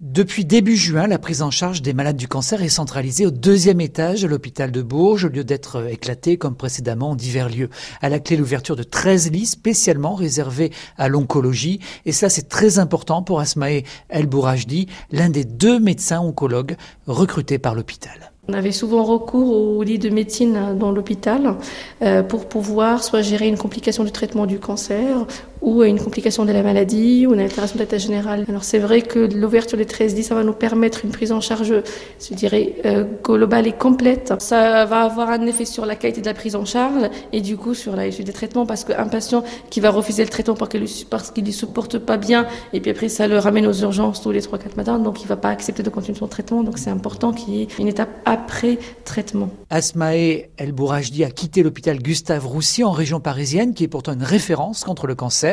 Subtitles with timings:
[0.00, 3.82] Depuis début juin, la prise en charge des malades du cancer est centralisée au deuxième
[3.82, 7.68] étage de l'hôpital de Bourges, au lieu d'être éclatée comme précédemment en divers lieux.
[8.00, 11.80] À la clé, l'ouverture de 13 lits spécialement réservés à l'oncologie.
[12.06, 16.76] Et ça, c'est très important pour Asmae El Bourajdi, l'un des deux médecins oncologues
[17.06, 18.32] recrutés par l'hôpital.
[18.48, 21.56] On avait souvent recours aux lits de médecine dans l'hôpital
[22.02, 25.26] euh, pour pouvoir soit gérer une complication du traitement du cancer
[25.62, 28.44] ou une complication de la maladie ou une altération d'état général.
[28.48, 31.40] Alors c'est vrai que l'ouverture des 13 lits, ça va nous permettre une prise en
[31.40, 31.72] charge,
[32.20, 34.32] je dirais, euh, globale et complète.
[34.38, 37.56] Ça va avoir un effet sur la qualité de la prise en charge et du
[37.56, 41.30] coup sur la suite des traitements parce qu'un patient qui va refuser le traitement parce
[41.30, 44.40] qu'il ne supporte pas bien et puis après ça le ramène aux urgences tous les
[44.40, 47.32] 3-4 matins donc il ne va pas accepter de continuer son traitement donc c'est important
[47.32, 49.50] qu'il y ait une étape après traitement.
[49.70, 54.22] Asmae El Bourajdi a quitté l'hôpital Gustave Roussy en région parisienne qui est pourtant une
[54.22, 55.49] référence contre le cancer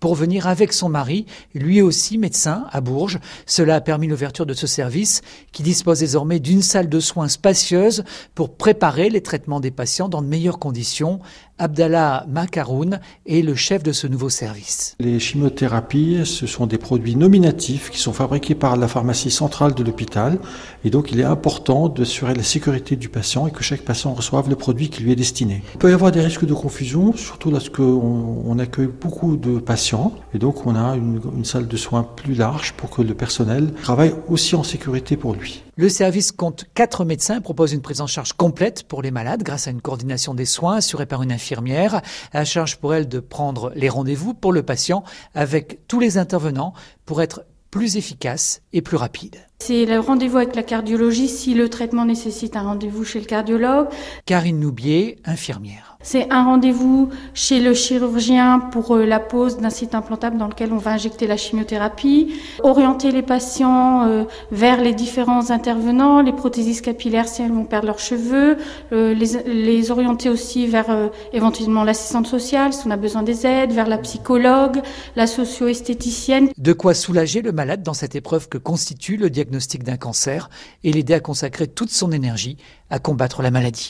[0.00, 3.18] pour venir avec son mari, lui aussi médecin, à Bourges.
[3.46, 8.04] Cela a permis l'ouverture de ce service qui dispose désormais d'une salle de soins spacieuse
[8.34, 11.20] pour préparer les traitements des patients dans de meilleures conditions.
[11.58, 14.94] Abdallah Makaroun est le chef de ce nouveau service.
[15.00, 19.82] Les chimiothérapies, ce sont des produits nominatifs qui sont fabriqués par la pharmacie centrale de
[19.82, 20.38] l'hôpital
[20.84, 24.50] et donc il est important d'assurer la sécurité du patient et que chaque patient reçoive
[24.50, 25.62] le produit qui lui est destiné.
[25.74, 30.12] Il peut y avoir des risques de confusion, surtout lorsqu'on on accueille beaucoup de patients
[30.34, 34.14] et donc on a une, salle de soins plus large pour que le personnel travaille
[34.28, 35.62] aussi en sécurité pour lui.
[35.76, 39.68] Le service compte quatre médecins, propose une prise en charge complète pour les malades grâce
[39.68, 42.00] à une coordination des soins assurée par une infirmière,
[42.32, 46.72] à charge pour elle de prendre les rendez-vous pour le patient avec tous les intervenants
[47.04, 49.36] pour être plus efficace et plus rapide.
[49.66, 53.88] C'est le rendez-vous avec la cardiologie si le traitement nécessite un rendez-vous chez le cardiologue.
[54.24, 55.96] Karine Noubier, infirmière.
[56.06, 60.72] C'est un rendez-vous chez le chirurgien pour euh, la pose d'un site implantable dans lequel
[60.72, 64.22] on va injecter la chimiothérapie, orienter les patients euh,
[64.52, 68.56] vers les différents intervenants, les prothésistes capillaires si elles vont perdre leurs cheveux,
[68.92, 70.86] euh, les, orienter aussi vers
[71.32, 74.80] éventuellement l'assistante sociale si on a besoin des aides, vers la psychologue,
[75.16, 76.50] la socio-esthéticienne.
[76.56, 80.50] De quoi soulager le malade dans cette épreuve que constitue le diagnostic d'un cancer
[80.84, 82.58] et l'aider à consacrer toute son énergie
[82.90, 83.84] à combattre la maladie.